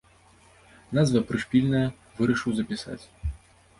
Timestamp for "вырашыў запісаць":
2.21-3.03